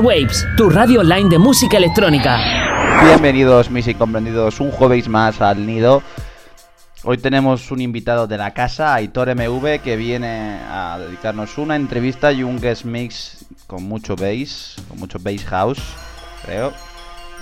[0.00, 2.38] Waves, tu radio online de música electrónica.
[3.04, 6.02] Bienvenidos mis incomprendidos un jueves más al nido.
[7.04, 12.32] Hoy tenemos un invitado de la casa, Aitor MV, que viene a dedicarnos una entrevista
[12.32, 15.82] y un guest mix con mucho bass, con mucho bass house,
[16.44, 16.72] creo.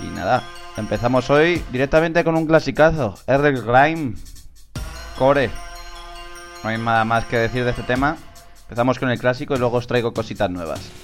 [0.02, 0.42] Y nada,
[0.76, 3.52] empezamos hoy directamente con un clasicazo, R.
[3.52, 4.14] Grime,
[5.18, 5.50] Core.
[6.62, 8.16] No hay nada más que decir de este tema.
[8.62, 11.03] Empezamos con el clásico y luego os traigo cositas nuevas.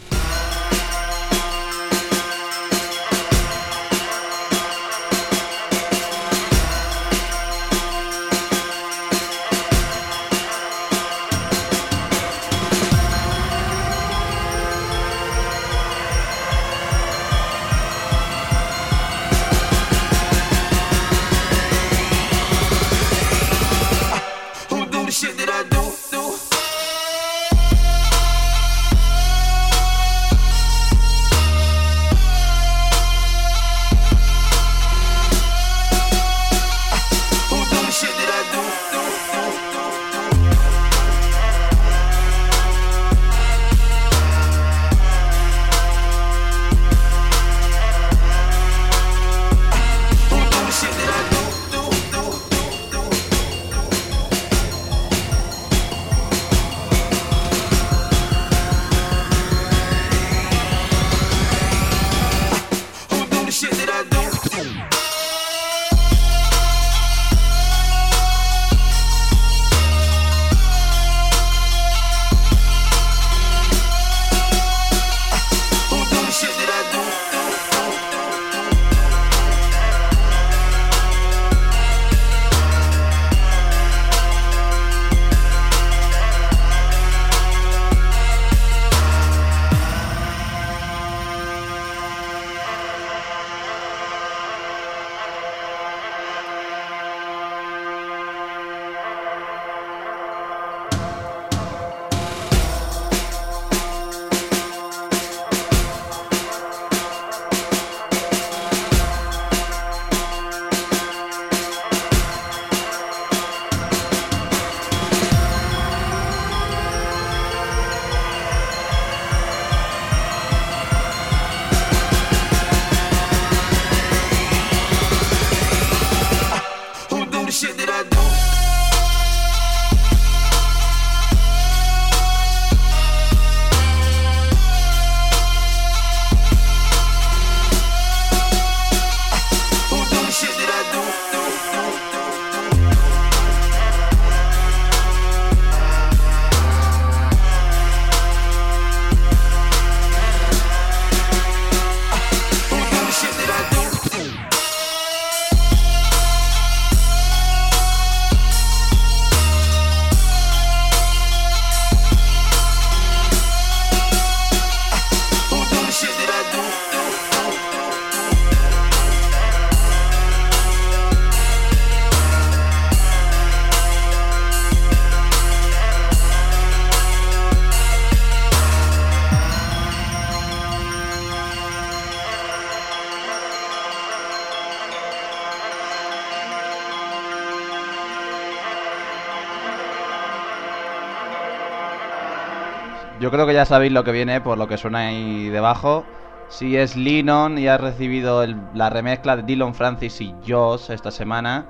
[193.31, 196.05] Creo que ya sabéis lo que viene por lo que suena ahí debajo.
[196.49, 198.45] Si es Linon y ha recibido
[198.75, 201.67] la remezcla de Dylan Francis y Joss esta semana.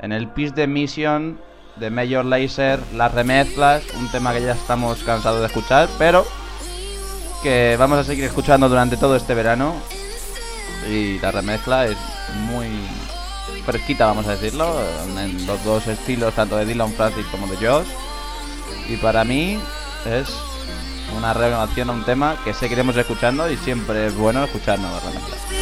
[0.00, 1.40] En el Peace de Mission
[1.76, 6.24] de Major Laser, las remezclas, un tema que ya estamos cansados de escuchar, pero
[7.42, 9.74] que vamos a seguir escuchando durante todo este verano.
[10.90, 11.96] Y la remezcla es
[12.50, 12.66] muy
[13.64, 14.74] fresquita, vamos a decirlo,
[15.18, 17.86] en los dos estilos, tanto de Dylan Francis como de Joss.
[18.88, 19.58] Y para mí
[20.04, 20.34] es
[21.14, 25.55] una renovación a un tema que seguiremos escuchando y siempre es bueno escucharnos Pues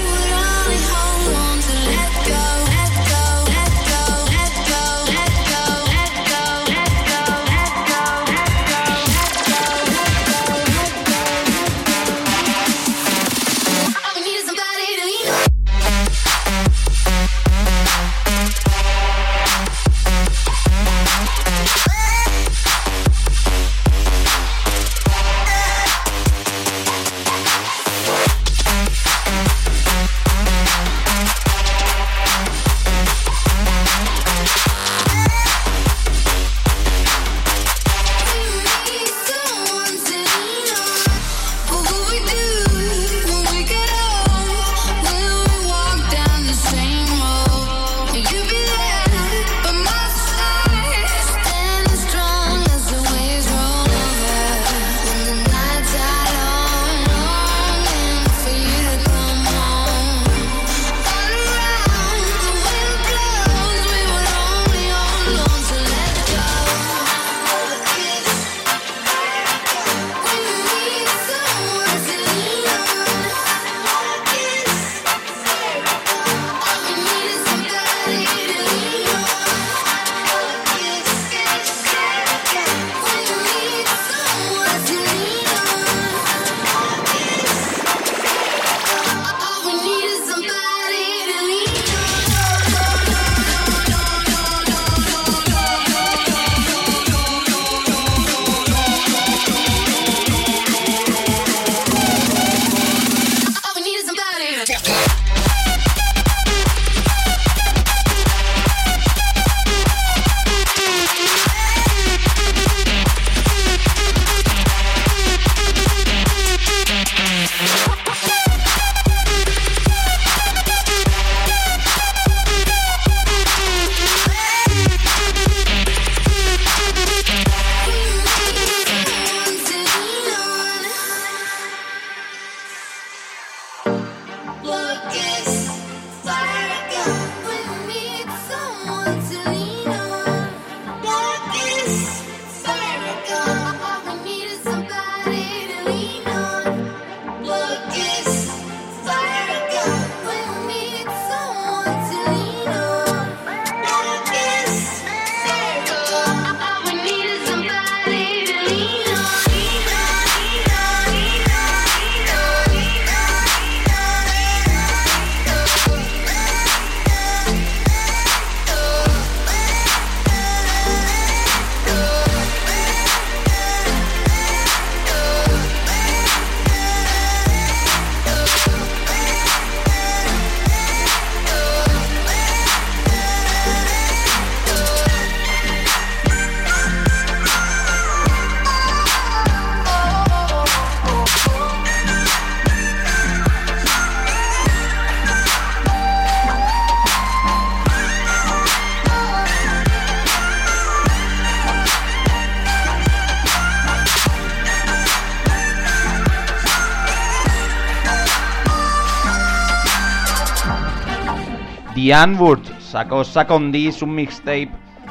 [212.05, 214.69] Ian Wood sacó Second Dis, un mixtape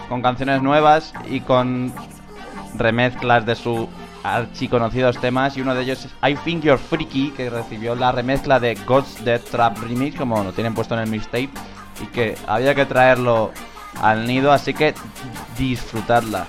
[0.09, 1.91] con canciones nuevas y con
[2.75, 3.87] remezclas de sus
[4.21, 5.57] archiconocidos temas.
[5.57, 9.25] Y uno de ellos es I Think You're Freaky, que recibió la remezcla de God's
[9.25, 11.49] Death Trap Remix, como lo tienen puesto en el mixtape,
[11.99, 13.51] y que había que traerlo
[13.99, 14.93] al nido, así que
[15.57, 16.45] disfrutadla.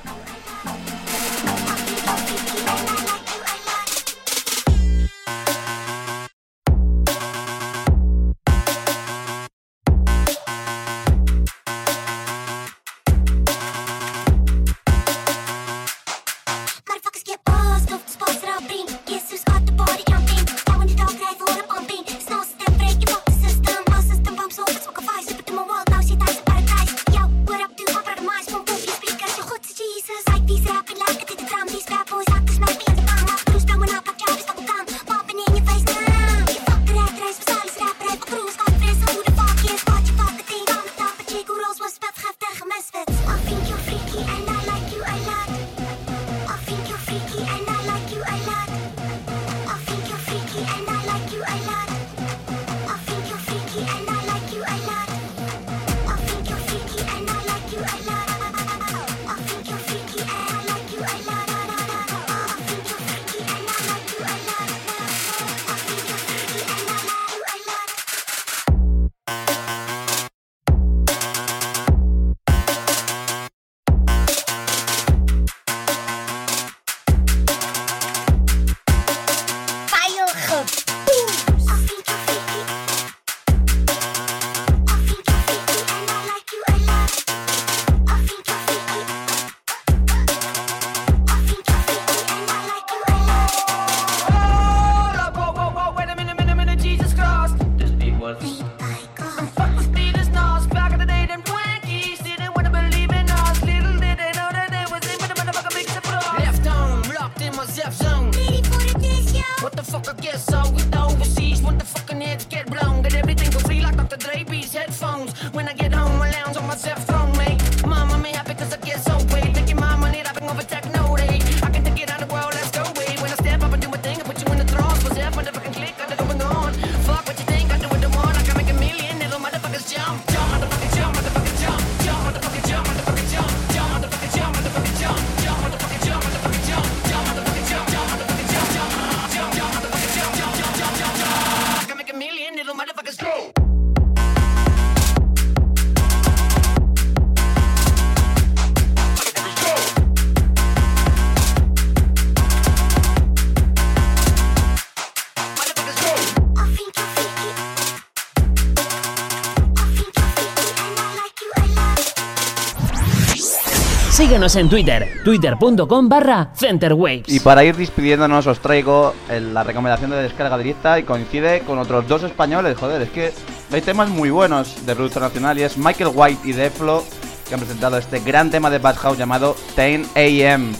[164.44, 167.28] Síguenos en Twitter, twitter.com barra centerwaves.
[167.28, 171.78] Y para ir despidiéndonos os traigo eh, la recomendación de descarga directa y coincide con
[171.78, 172.76] otros dos españoles.
[172.76, 173.32] Joder, es que
[173.72, 177.02] hay temas muy buenos de producto nacional y es Michael White y Deflo
[177.48, 180.74] que han presentado este gran tema de Bad House llamado 10 AM.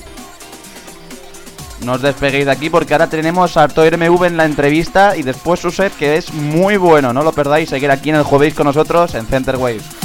[1.87, 5.23] No os despeguéis de aquí porque ahora tenemos a Artoir MV en la entrevista y
[5.23, 7.14] después su set que es muy bueno.
[7.14, 10.03] No lo perdáis, seguir aquí en el jueves con nosotros en Center Waves.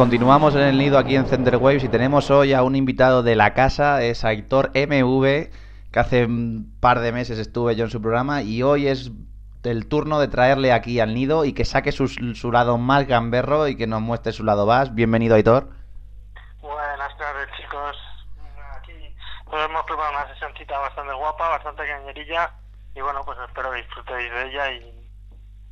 [0.00, 3.36] Continuamos en el nido aquí en Center Waves y tenemos hoy a un invitado de
[3.36, 5.50] la casa, es Aitor MV,
[5.92, 9.10] que hace un par de meses estuve yo en su programa y hoy es
[9.62, 13.68] el turno de traerle aquí al nido y que saque su, su lado más gamberro
[13.68, 14.94] y que nos muestre su lado más.
[14.94, 15.68] Bienvenido Aitor.
[16.62, 17.94] Buenas tardes, chicos.
[18.78, 19.14] Aquí
[19.52, 22.50] hemos preparado una sesioncita bastante guapa, bastante cañerilla.
[22.94, 24.94] Y bueno, pues espero que disfrutéis de ella y,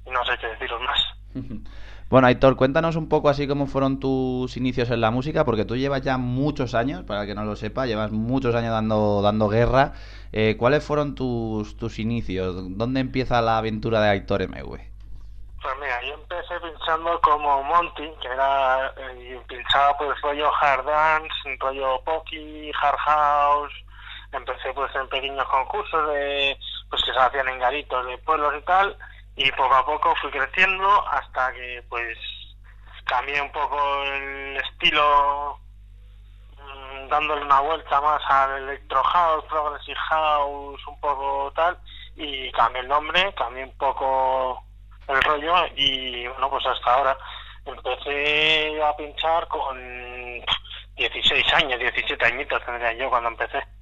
[0.04, 1.00] y no sé qué deciros más.
[2.10, 5.76] Bueno, Aitor, cuéntanos un poco así cómo fueron tus inicios en la música, porque tú
[5.76, 9.48] llevas ya muchos años, para el que no lo sepa, llevas muchos años dando, dando
[9.48, 9.92] guerra.
[10.32, 12.56] Eh, ¿Cuáles fueron tus, tus inicios?
[12.78, 14.78] ¿Dónde empieza la aventura de Aitor MV?
[15.60, 21.56] Pues mira, yo empecé pinchando como Monty, que era, eh, pinchaba pues rollo hard dance,
[21.60, 23.72] rollo pocky, hard house.
[24.32, 26.56] Empecé pues en pequeños concursos de,
[26.88, 28.96] pues que se hacían en garitos de pueblos y tal.
[29.38, 32.18] Y poco a poco fui creciendo hasta que pues
[33.04, 35.60] cambié un poco el estilo
[36.56, 41.78] mm, dándole una vuelta más al electro house, progressive house, un poco tal,
[42.16, 44.60] y cambié el nombre, cambié un poco
[45.06, 47.16] el rollo y bueno, pues hasta ahora
[47.64, 49.78] empecé a pinchar con
[50.96, 53.77] 16 años, 17 añitos tendría yo cuando empecé.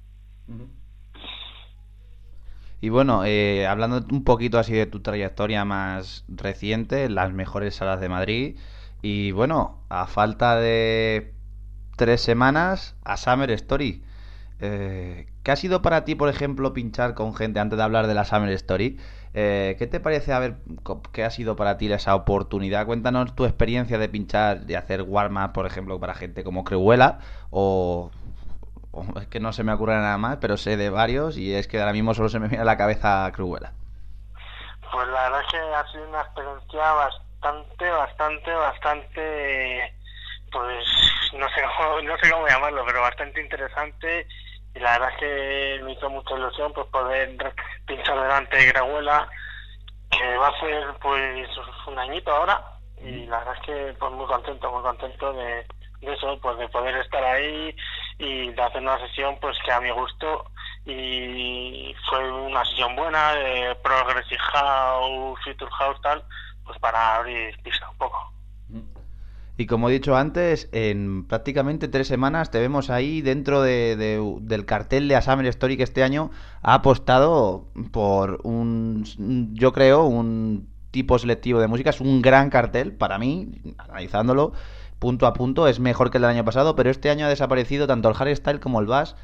[2.79, 7.75] Y bueno, eh, hablando un poquito así de tu trayectoria más reciente, en las mejores
[7.75, 8.57] salas de Madrid.
[9.01, 11.33] Y bueno, a falta de
[11.95, 14.03] tres semanas, a Summer Story.
[14.59, 18.13] Eh, ¿Qué ha sido para ti, por ejemplo, pinchar con gente antes de hablar de
[18.13, 18.97] la Summer Story?
[19.33, 20.57] Eh, ¿Qué te parece haber,
[21.11, 22.85] qué ha sido para ti esa oportunidad?
[22.85, 27.19] Cuéntanos tu experiencia de pinchar, de hacer warm-up, por ejemplo, para gente como Creuela
[27.49, 28.11] o
[29.21, 31.79] es que no se me ocurre nada más, pero sé de varios y es que
[31.79, 33.73] ahora mismo solo se me viene a la cabeza Creuela.
[34.91, 39.93] Pues la verdad es que ha sido una experiencia bastante, bastante, bastante,
[40.51, 40.85] pues
[41.33, 44.27] no sé cómo, no sé cómo llamarlo, pero bastante interesante
[44.75, 47.35] y la verdad es que me hizo mucha ilusión pues poder
[47.85, 49.27] pinchar delante de Greguela,
[50.11, 51.49] que va a ser pues
[51.87, 52.63] un añito ahora
[53.01, 55.65] y la verdad es que pues muy contento, muy contento de,
[56.01, 57.75] de eso, pues de poder estar ahí
[58.19, 60.45] y de hacer una sesión pues que a mi gusto
[60.85, 66.23] y fue una sesión buena de Progressive House, Future House tal,
[66.65, 68.33] pues para abrir pista un poco.
[69.59, 74.35] Y como he dicho antes, en prácticamente tres semanas te vemos ahí dentro de, de-
[74.41, 76.29] del cartel de A Summer Story que este año
[76.61, 79.03] ha apostado por un,
[79.55, 81.89] yo creo, un tipo selectivo de música.
[81.89, 84.53] Es un gran cartel para mí, analizándolo
[84.99, 87.87] punto a punto, es mejor que el del año pasado, pero este año ha desaparecido
[87.87, 89.15] tanto el hardstyle como el bass.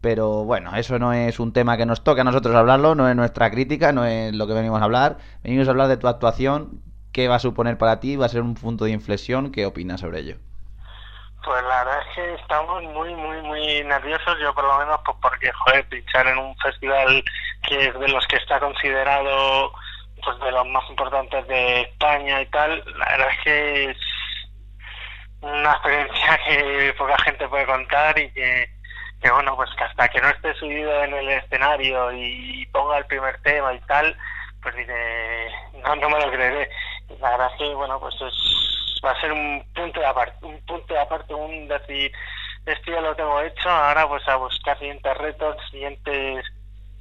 [0.00, 3.14] Pero bueno, eso no es un tema que nos toque a nosotros hablarlo, no es
[3.14, 5.18] nuestra crítica, no es lo que venimos a hablar.
[5.42, 8.40] Venimos a hablar de tu actuación, qué va a suponer para ti, va a ser
[8.40, 10.36] un punto de inflexión, ¿qué opinas sobre ello?
[11.44, 15.16] Pues la verdad es que estamos muy, muy, muy nerviosos, yo por lo menos, pues
[15.20, 17.22] porque, joder, pinchar en un festival
[17.66, 19.72] que es de los que está considerado
[20.22, 23.96] pues de los más importantes de España y tal, la verdad es que
[25.40, 28.68] una experiencia que poca gente puede contar y que,
[29.30, 33.40] bueno, pues que hasta que no esté subido en el escenario y ponga el primer
[33.42, 34.16] tema y tal,
[34.62, 35.48] pues dice,
[35.84, 36.70] no, no me lo creeré.
[37.08, 40.44] Y La verdad es que, bueno, pues es, va a ser un punto de aparte,
[40.44, 42.12] un punto de aparte, un decir,
[42.66, 46.44] esto ya lo tengo hecho, ahora pues a buscar siguientes retos, siguientes,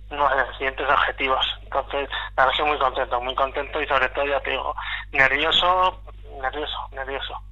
[0.09, 1.59] no sé, siguientes objetivos.
[1.63, 4.75] Entonces, la verdad es que muy contento, muy contento y sobre todo, ya te digo,
[5.11, 6.01] nervioso,
[6.41, 7.48] nervioso, nervioso.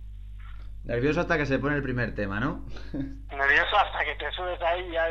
[0.87, 2.65] Nervioso hasta que se pone el primer tema, ¿no?
[2.93, 5.05] nervioso hasta que te subes ahí ya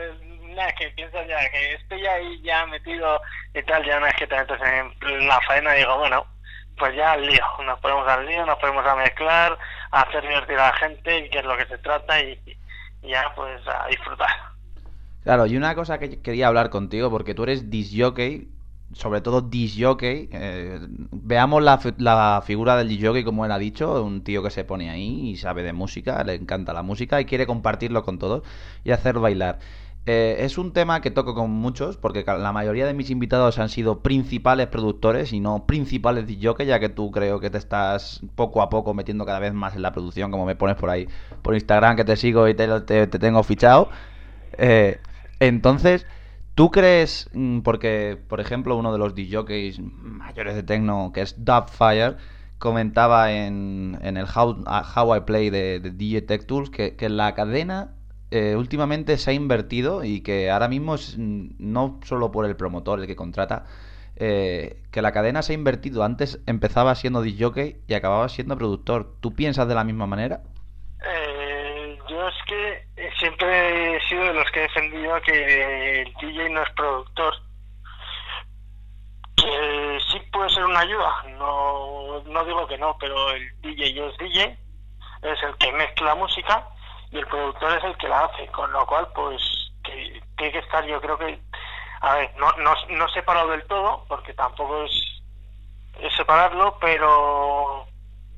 [0.51, 3.21] una que piensas ya que estoy ahí ya metido
[3.55, 6.25] y tal ya una vez que te metes en la faena digo bueno
[6.79, 9.59] pues ya al lío nos ponemos al lío nos ponemos a mezclar
[9.91, 12.41] a hacer divertir a la gente y qué es lo que se trata y,
[13.03, 14.31] y ya pues a disfrutar
[15.27, 18.47] Claro, y una cosa que quería hablar contigo, porque tú eres disjockey,
[18.92, 20.29] sobre todo disjockey.
[20.33, 24.64] eh, veamos la, la figura del disjockey, como él ha dicho, un tío que se
[24.64, 28.42] pone ahí y sabe de música, le encanta la música y quiere compartirlo con todos
[28.85, 29.59] y hacer bailar.
[30.09, 33.68] Eh, es un tema que toco con muchos, porque la mayoría de mis invitados han
[33.68, 38.62] sido principales productores y no principales disjockey, ya que tú creo que te estás poco
[38.62, 41.09] a poco metiendo cada vez más en la producción, como me pones por ahí
[41.42, 43.90] por Instagram, que te sigo y te, te- te tengo fichado.
[44.59, 45.01] Eh,
[45.40, 46.07] entonces,
[46.57, 51.45] ¿tú crees, mm, porque por ejemplo uno de los DJs mayores de techno, que es
[51.45, 52.16] Dubfire,
[52.59, 57.09] comentaba en, en el How, a How I Play de, DJ Tech Tools que, que
[57.09, 57.92] la cadena
[58.31, 62.57] eh, últimamente se ha invertido y que ahora mismo es mm, no solo por el
[62.57, 63.66] promotor el que contrata,
[64.16, 66.03] eh, que la cadena se ha invertido.
[66.05, 69.14] Antes empezaba siendo DJ y acababa siendo productor.
[69.21, 70.42] ¿Tú piensas de la misma manera?
[72.09, 76.51] Yo es que eh, siempre he sido de los que he defendido que el DJ
[76.51, 77.35] no es productor.
[79.37, 84.16] Que sí puede ser una ayuda, no, no digo que no, pero el DJ es
[84.19, 84.59] DJ,
[85.23, 86.66] es el que mezcla música
[87.11, 89.42] y el productor es el que la hace, con lo cual pues
[89.85, 91.38] que tiene que estar yo creo que,
[92.01, 95.23] a ver, no, no, no separado del todo, porque tampoco es,
[96.01, 97.87] es separarlo, pero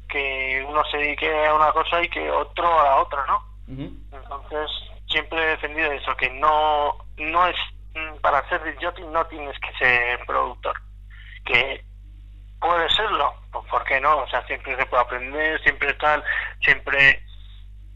[0.09, 3.48] que uno se dedique a una cosa y que otro a la otra, ¿no?
[3.69, 4.71] Entonces,
[5.09, 7.57] siempre he defendido eso, que no, no es,
[8.23, 10.81] para ser jockey no tienes que ser productor,
[11.45, 11.85] que
[12.61, 14.19] puede serlo, pues ¿por qué no?
[14.19, 16.25] O sea, siempre se puede aprender, siempre tal,
[16.63, 17.23] siempre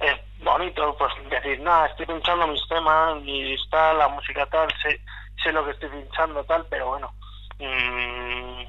[0.00, 5.00] es bonito, pues decir, nada, estoy pinchando mis temas, está la música tal, sé,
[5.42, 7.14] sé lo que estoy pinchando tal, pero bueno,
[7.58, 8.64] mm,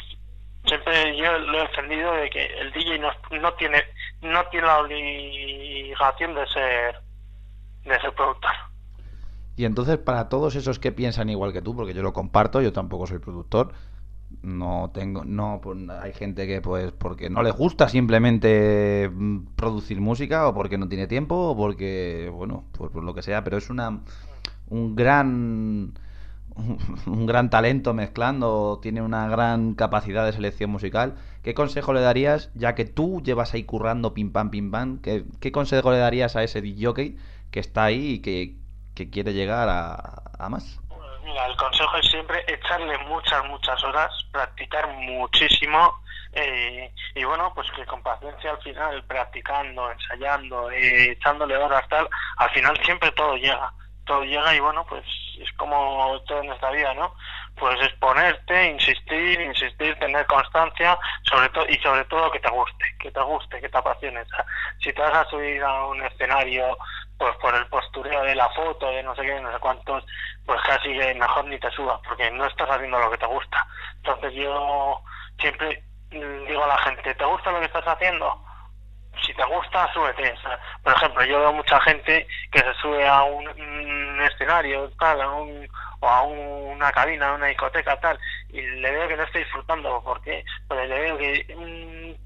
[0.65, 3.83] siempre yo lo he defendido de que el DJ no, no tiene
[4.21, 7.01] no tiene la obligación de ser
[7.83, 8.51] de ser productor.
[9.55, 12.73] Y entonces, para todos esos que piensan igual que tú, porque yo lo comparto, yo
[12.73, 13.73] tampoco soy productor,
[14.41, 20.01] no tengo, no, pues, hay gente que pues porque no le gusta simplemente mm, producir
[20.01, 23.57] música o porque no tiene tiempo o porque, bueno, pues por lo que sea, pero
[23.57, 24.01] es una,
[24.69, 25.93] un gran,
[27.07, 31.15] un gran talento mezclando, tiene una gran capacidad de selección musical.
[31.43, 35.25] ¿Qué consejo le darías, ya que tú llevas ahí currando pim pam pim pam, ¿qué,
[35.41, 37.15] qué consejo le darías a ese DJ
[37.51, 38.55] que está ahí y que,
[38.95, 40.79] que quiere llegar a, a más?
[41.23, 46.03] El consejo es siempre echarle muchas, muchas horas, practicar muchísimo
[46.35, 52.09] eh, y bueno, pues que con paciencia al final, practicando, ensayando, eh, echándole horas tal,
[52.37, 53.71] al final siempre todo llega,
[54.05, 55.03] todo llega y bueno, pues
[55.39, 57.13] es como todo en esta vida, ¿no?
[57.55, 63.11] Pues exponerte, insistir, insistir, tener constancia, sobre todo y sobre todo que te guste, que
[63.11, 64.21] te guste, que te apasione.
[64.21, 64.45] O sea,
[64.79, 66.77] si te vas a subir a un escenario
[67.17, 70.03] pues por el postureo de la foto, de no sé qué, no sé cuántos,
[70.45, 73.65] pues casi que mejor ni te subas, porque no estás haciendo lo que te gusta.
[73.97, 75.01] Entonces yo
[75.39, 78.43] siempre digo a la gente, ¿te gusta lo que estás haciendo?
[79.21, 80.33] Si te gusta, súbete.
[80.83, 85.69] Por ejemplo, yo veo mucha gente que se sube a un, escenario, tal, a un,
[85.99, 89.39] o a un- una cabina, a una discoteca, tal, y le veo que no está
[89.39, 90.01] disfrutando.
[90.03, 92.17] Porque le veo que un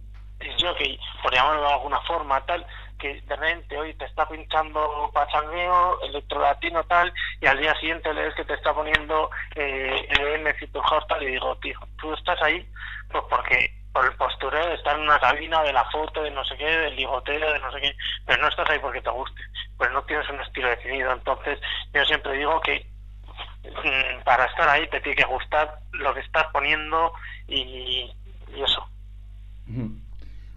[0.59, 2.65] jockey, por llamarlo de alguna forma, tal,
[2.99, 8.23] que de repente hoy te está pinchando pachangueo, electrolatino tal, y al día siguiente le
[8.23, 10.07] ves que te está poniendo eh,
[10.83, 12.67] House tal, y digo, tío, tú estás ahí
[13.09, 16.45] pues porque por el postureo de estar en una cabina de la foto, de no
[16.45, 17.95] sé qué, del ligoteo, de no sé qué,
[18.27, 19.41] pero no estás ahí porque te guste,
[19.75, 21.11] pues no tienes un estilo definido.
[21.13, 21.59] Entonces,
[21.95, 22.85] yo siempre digo que
[23.63, 27.11] mm, para estar ahí te tiene que gustar lo que estás poniendo
[27.47, 28.13] y,
[28.55, 28.87] y eso.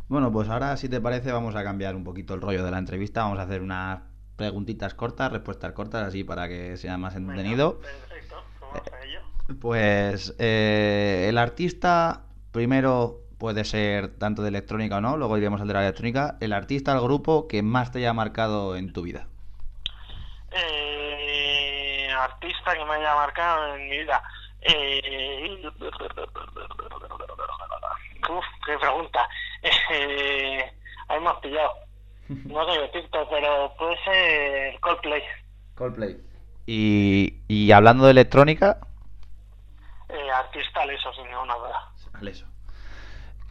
[0.08, 2.78] Bueno, pues ahora, si te parece, vamos a cambiar un poquito el rollo de la
[2.78, 3.22] entrevista.
[3.22, 4.00] Vamos a hacer unas
[4.36, 7.80] preguntitas cortas, respuestas cortas, así para que sea más entretenido.
[7.80, 9.20] Perfecto, vamos a ello.
[9.58, 15.66] Pues eh, el artista, primero puede ser tanto de electrónica o no, luego iremos al
[15.66, 16.36] de la electrónica.
[16.40, 19.26] El artista, el grupo que más te haya marcado en tu vida.
[20.52, 24.22] Eh, artista que me haya marcado en mi vida.
[24.60, 25.58] Eh,
[28.28, 29.26] uf, qué pregunta.
[29.92, 30.72] Eh,
[31.08, 31.72] ahí me has pillado.
[32.28, 35.22] No sé decirte, pero puede ser Coldplay.
[35.74, 36.16] Coldplay.
[36.66, 38.78] Y, y hablando de electrónica,
[40.08, 41.92] Eh, artista leso, sin ninguna duda.
[42.30, 42.46] eso.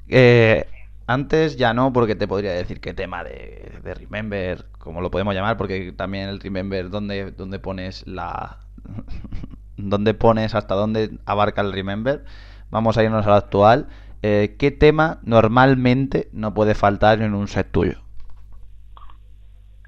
[0.09, 0.67] Eh,
[1.07, 5.57] antes ya no, porque te podría decir qué tema de, Remember, como lo podemos llamar,
[5.57, 8.59] porque también el Remember, ¿dónde, dónde pones la.
[9.77, 12.25] ¿Dónde pones hasta dónde abarca el Remember?
[12.69, 13.87] Vamos a irnos al actual.
[14.21, 18.01] Eh, ¿Qué tema normalmente no puede faltar en un set tuyo?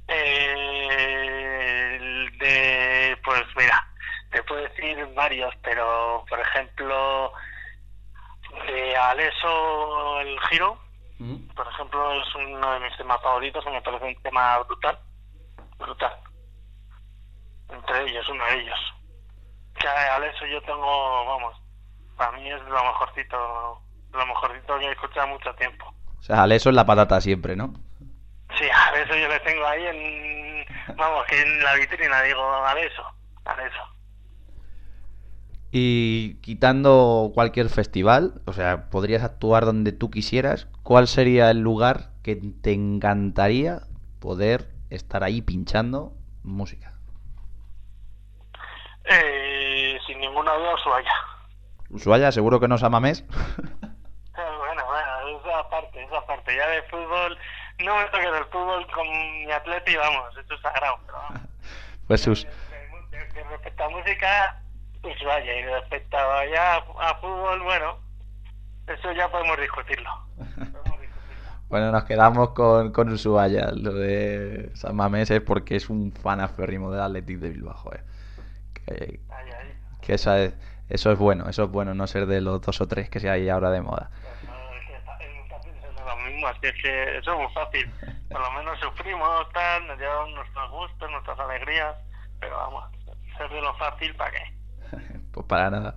[0.07, 0.41] Eh,
[3.23, 3.85] pues mira,
[4.31, 7.31] te puedo decir varios, pero por ejemplo,
[8.67, 10.77] de Aleso el giro,
[11.55, 14.97] por ejemplo, es uno de mis temas favoritos, que me parece un tema brutal,
[15.77, 16.13] brutal.
[17.69, 18.79] Entre ellos, uno de ellos.
[19.79, 21.55] Que Aleso yo tengo, vamos,
[22.17, 23.81] para mí es lo mejorcito,
[24.13, 25.93] lo mejorcito que he escuchado mucho tiempo.
[26.19, 27.73] O sea, al eso es la patata siempre, ¿no?
[28.57, 32.73] Sí, a eso yo le tengo ahí en, vamos, que en la vitrina digo, a
[32.79, 33.03] eso,
[33.45, 34.00] a eso.
[35.71, 42.09] Y quitando cualquier festival, o sea, podrías actuar donde tú quisieras, ¿cuál sería el lugar
[42.23, 43.83] que te encantaría
[44.19, 46.93] poder estar ahí pinchando música?
[49.05, 51.13] Eh, sin ninguna duda, Ushuaia.
[51.89, 53.21] Ushuaia, seguro que no es Amamés.
[53.21, 53.25] Eh,
[54.35, 56.55] Bueno, bueno, esa parte, esa parte.
[56.55, 57.37] Ya de fútbol
[57.79, 60.99] no me toques el fútbol con mi atleti, vamos, esto es sagrado.
[61.05, 61.41] Pero vamos.
[62.07, 62.47] Pues sus...
[63.49, 64.61] Respecto a música,
[65.01, 67.97] pues vaya, y respecto a, ya a fútbol, bueno,
[68.87, 70.09] eso ya podemos discutirlo.
[70.37, 71.51] Podemos discutirlo.
[71.69, 73.71] Bueno, nos quedamos con, con Ushuaia.
[73.75, 78.03] Lo de San Mamés es porque es un fan aférrimo del Athletic de Bilbao, joder.
[78.73, 79.73] Que, Ay, ay.
[80.01, 80.53] que esa es-
[80.89, 83.29] eso es bueno, eso es bueno, no ser de los dos o tres que se
[83.29, 84.09] hay ahora de moda.
[84.45, 87.37] No, es que es muy fácil ser de los mismos, así es que eso es
[87.39, 87.91] muy fácil.
[88.29, 91.95] Por lo menos sufrimos, tal, nos llevamos nuestros gustos, nuestras alegrías,
[92.41, 92.83] pero vamos,
[93.37, 94.60] ser de lo fácil, ¿para qué?
[95.31, 95.95] Pues para nada.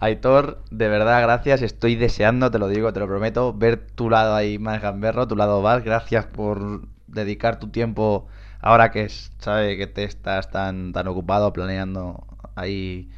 [0.00, 1.60] Aitor, de verdad, gracias.
[1.62, 5.36] Estoy deseando, te lo digo, te lo prometo, ver tu lado ahí más gamberro, tu
[5.36, 5.82] lado Val.
[5.82, 8.28] Gracias por dedicar tu tiempo
[8.62, 12.26] ahora que sabe que te estás tan, tan ocupado planeando
[12.56, 13.10] ahí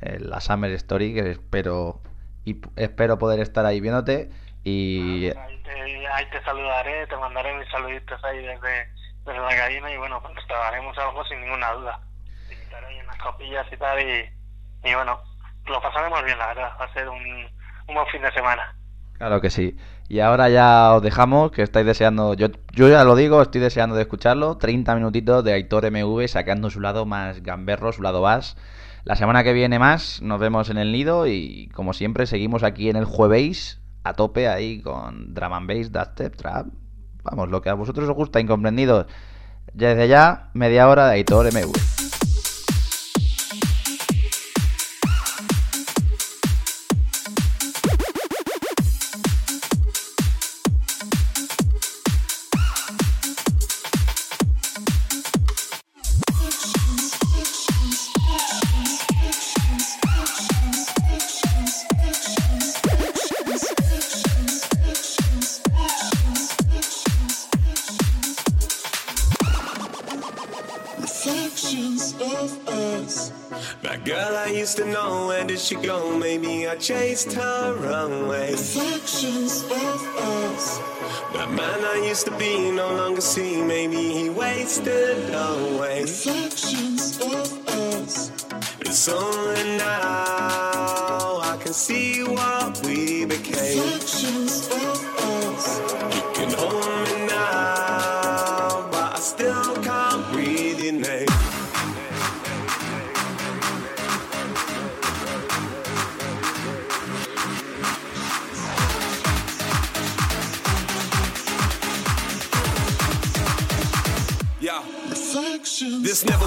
[0.00, 2.00] eh, la Summer Story, que espero
[2.44, 4.30] y espero poder estar ahí viéndote
[4.64, 8.88] y Ahí te, ahí te saludaré, te mandaré mis saluditos ahí desde,
[9.26, 12.00] la cabina y bueno, pues trabajaremos algo sin ninguna duda.
[12.48, 14.37] Te invitaré ahí unas copillas y tal y,
[14.84, 15.18] y bueno,
[15.66, 17.18] lo pasaremos bien, la verdad, va a ser un,
[17.88, 18.74] un buen fin de semana.
[19.18, 19.76] Claro que sí.
[20.08, 23.96] Y ahora ya os dejamos, que estáis deseando, yo, yo ya lo digo, estoy deseando
[23.96, 24.56] de escucharlo.
[24.56, 28.56] 30 minutitos de Aitor MV sacando su lado más gamberro, su lado bass.
[29.04, 32.88] La semana que viene más, nos vemos en el nido y como siempre seguimos aquí
[32.88, 36.66] en el jueves a tope ahí con drum and bass, dubstep, trap.
[37.24, 39.06] Vamos, lo que a vosotros os gusta, incomprendidos.
[39.74, 41.97] Ya Desde ya, media hora de Aitor MV.
[82.28, 83.66] To be, no longer seen.
[83.66, 86.02] Maybe he wasted away.
[86.02, 88.32] Reflections of us.
[88.80, 92.17] It's only now I can see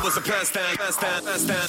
[0.04, 1.68] was a pastime, pastime, pastime.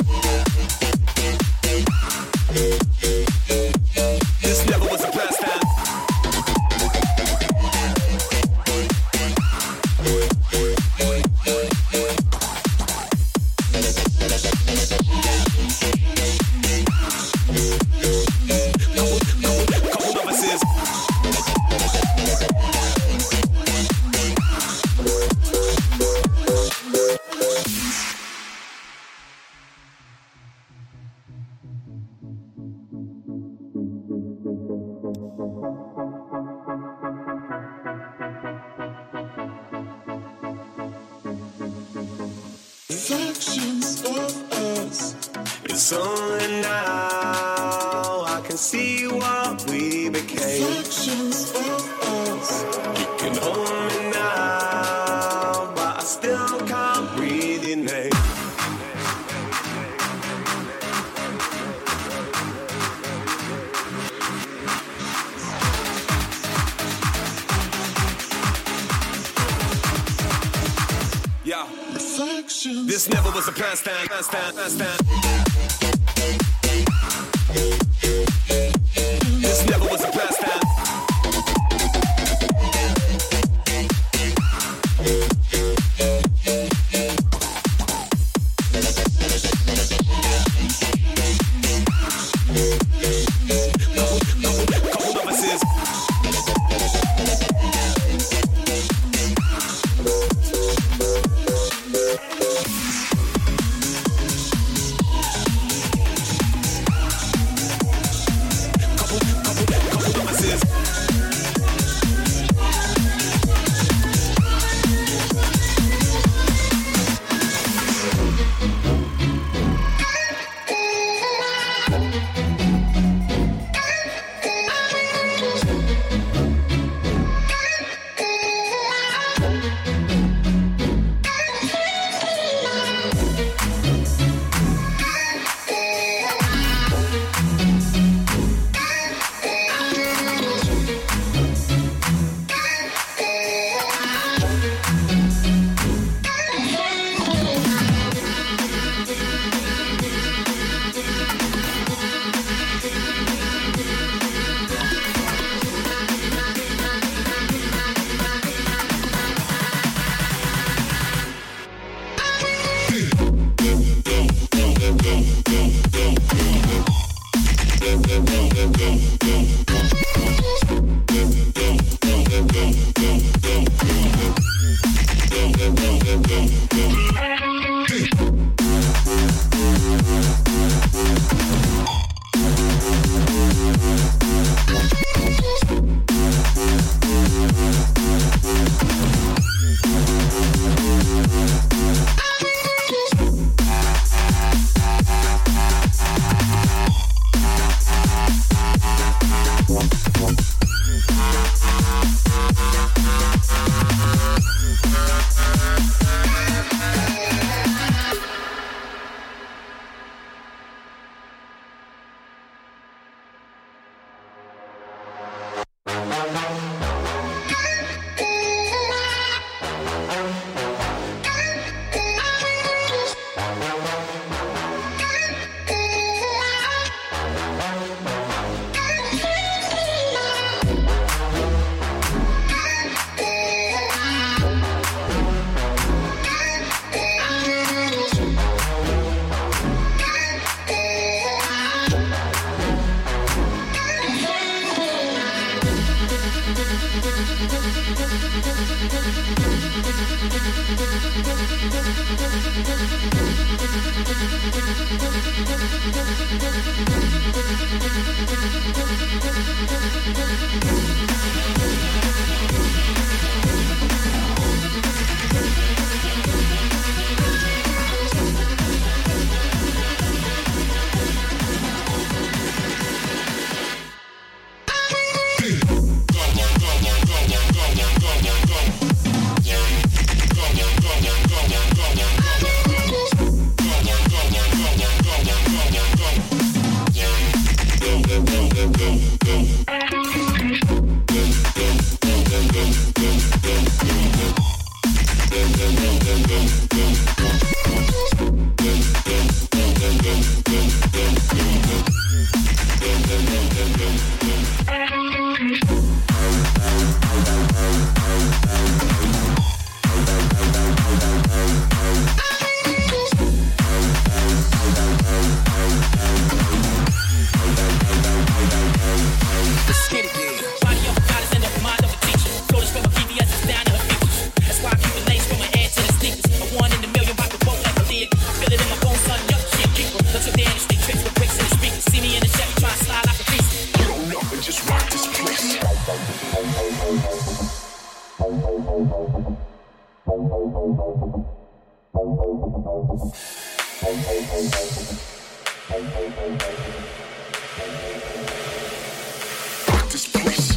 [349.92, 350.56] this place.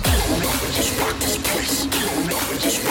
[0.76, 1.86] Just rock this place.
[1.88, 2.85] Just rock this place.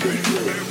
[0.00, 0.69] Big Room.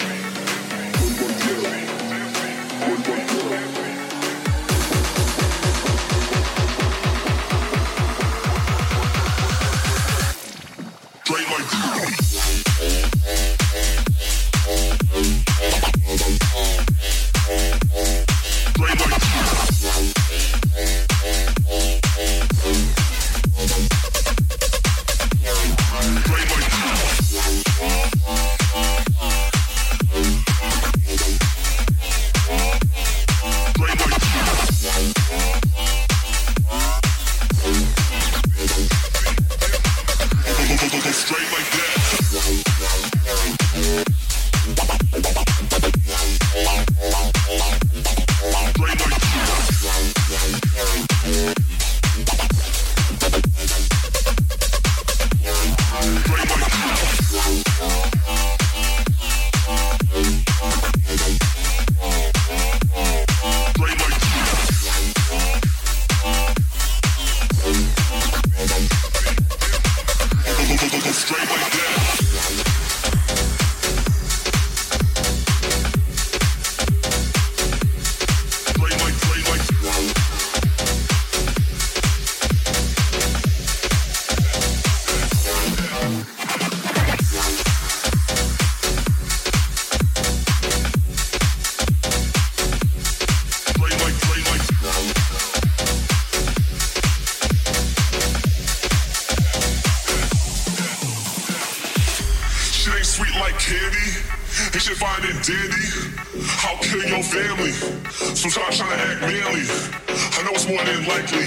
[109.30, 109.62] Really?
[110.10, 111.46] I know it's more than likely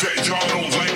[0.00, 0.93] that y'all don't like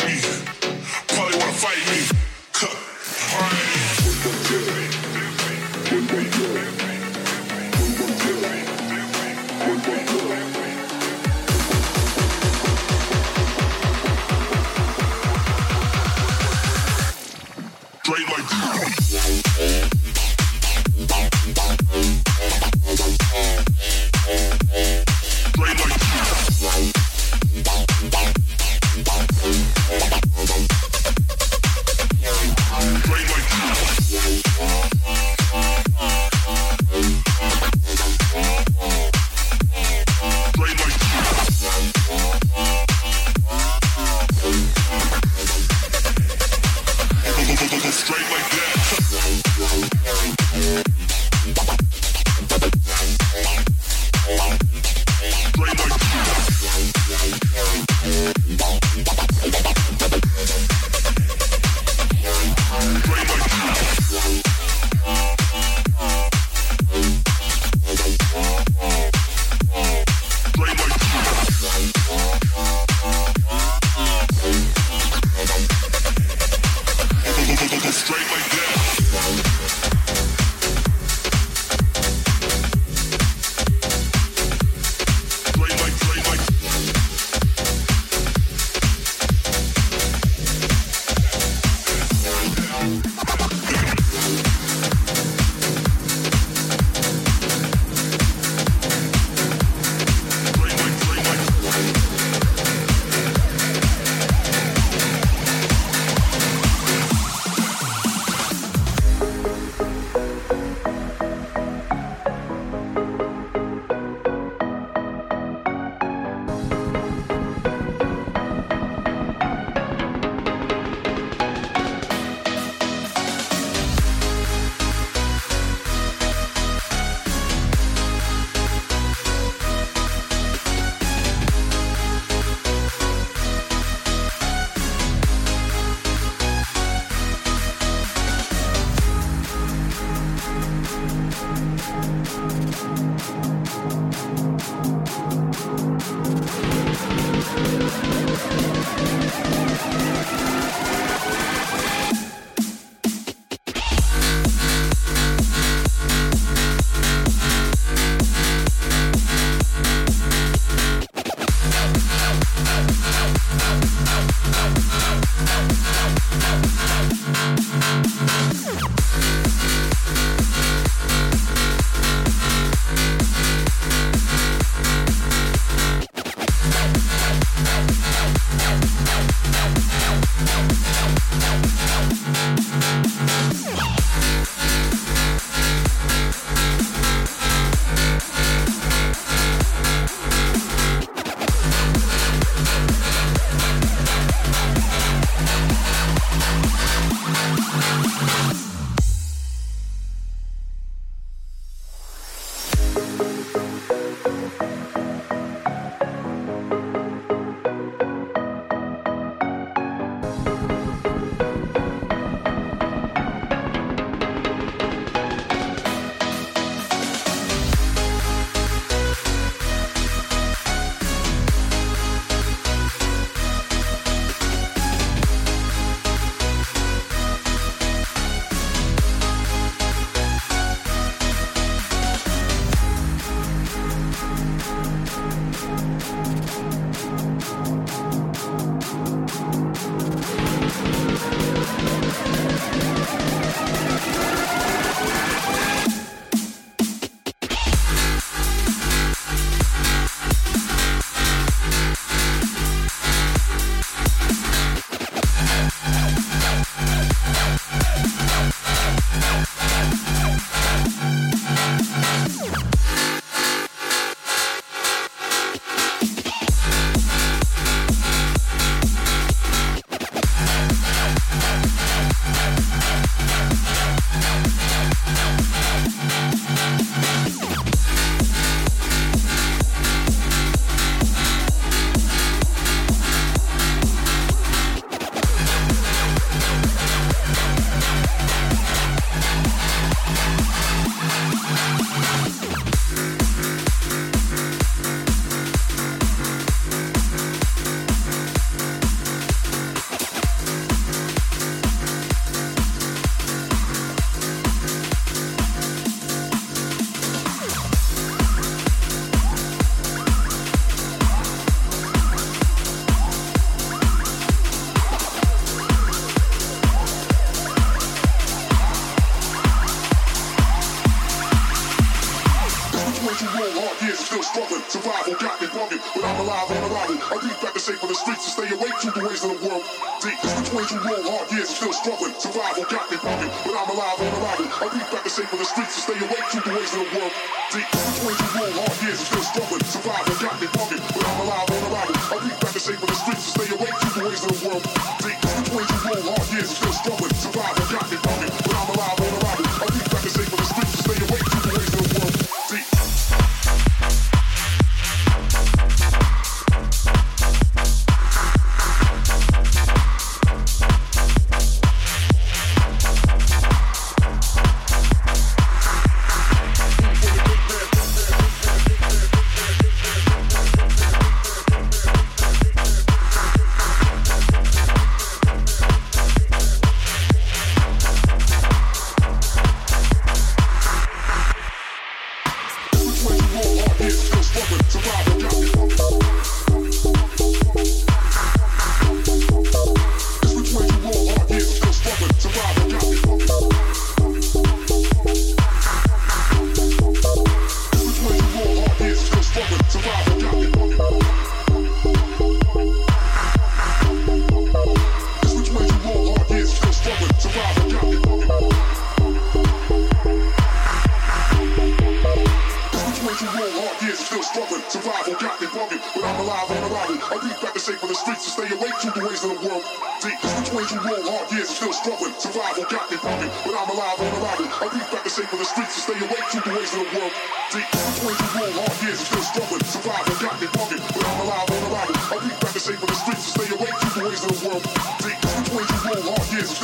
[326.50, 329.04] on the back I deep practice shape for the streets to stay awake to the
[329.04, 329.64] ways of the world.
[330.00, 332.14] Deep, it's between two long hard years, still struggling.
[332.16, 334.48] Survival got me bugging, but I'm alive on the lottery.
[334.48, 336.80] I beat back the shape for the streets to stay awake to the ways of
[336.80, 337.37] the world.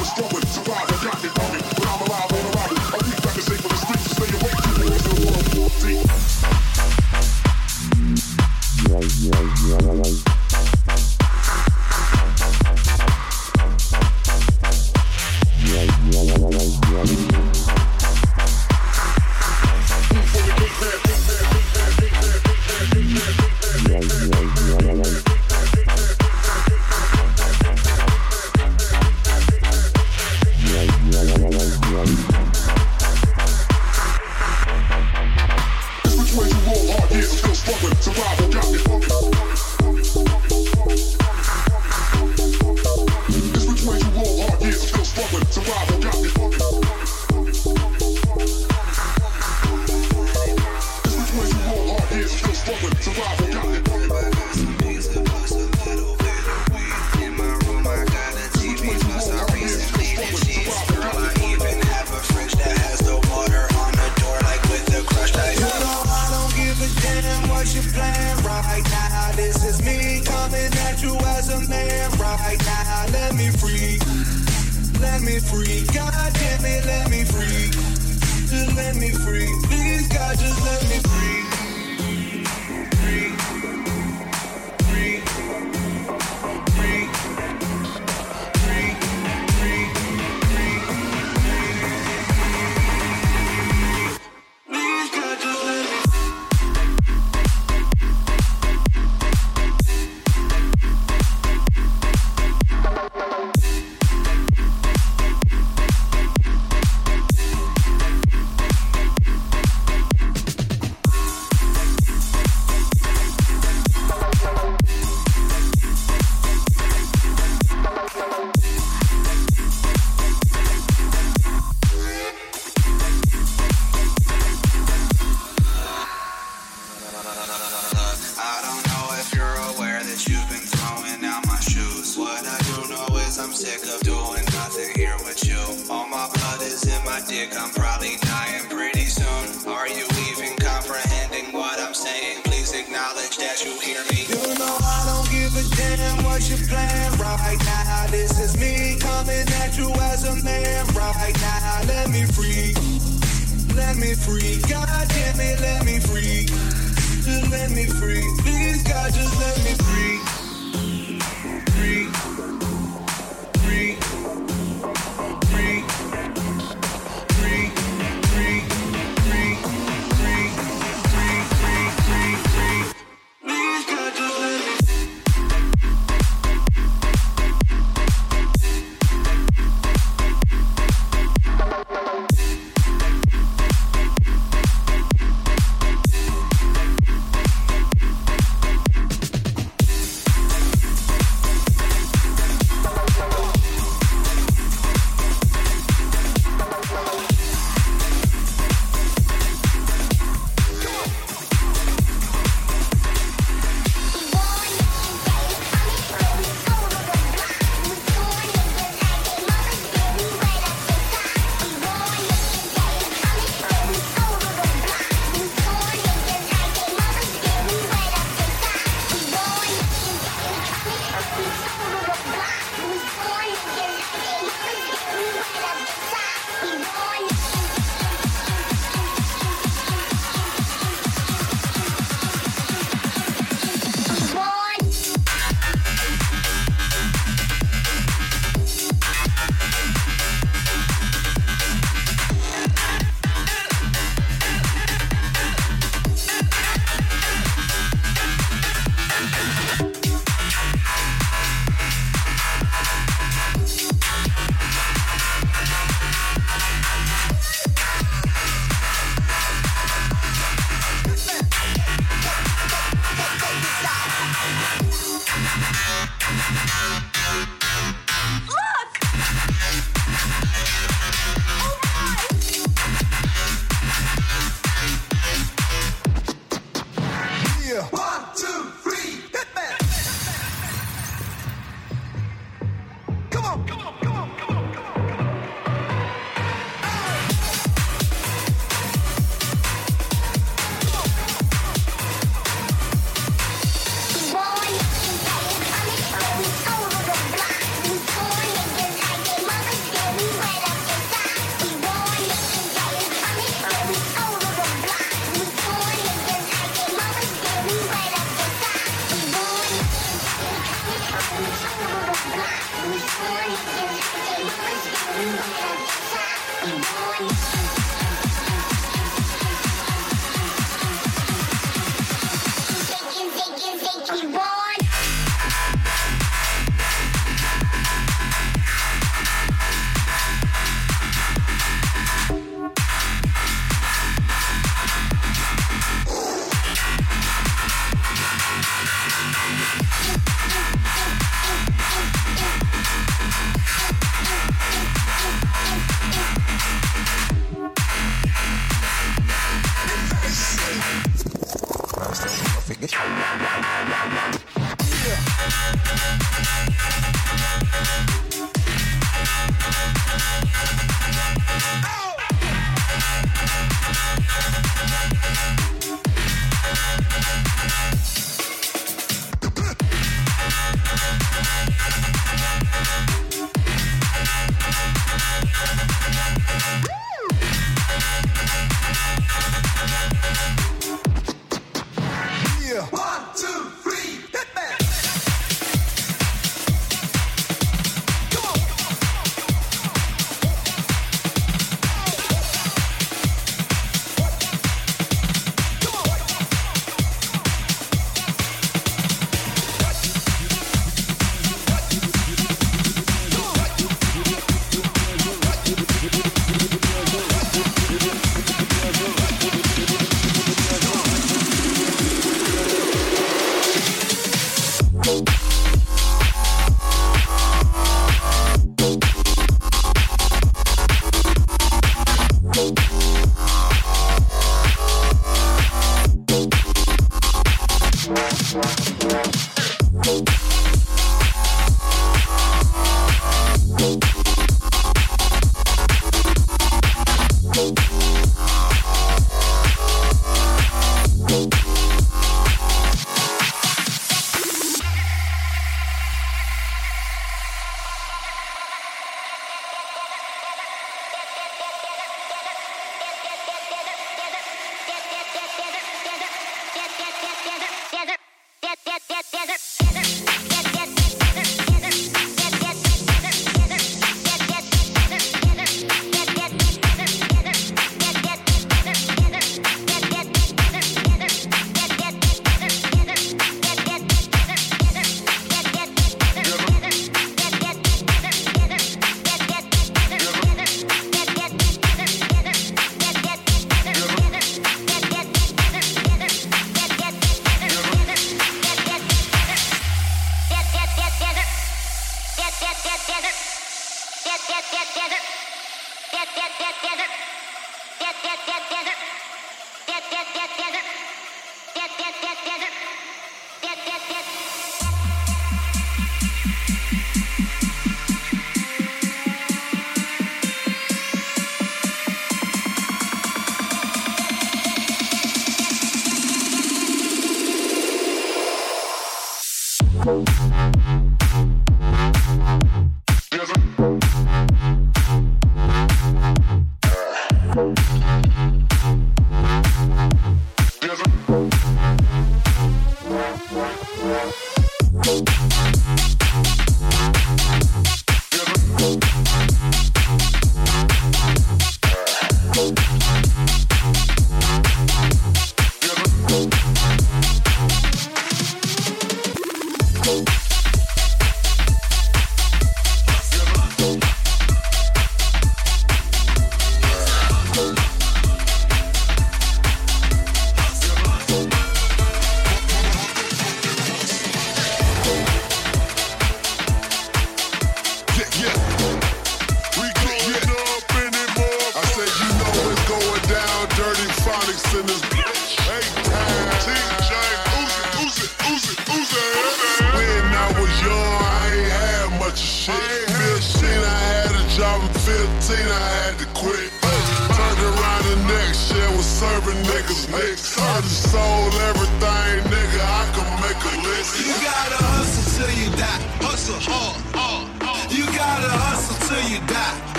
[0.00, 1.19] Just do it, survive die.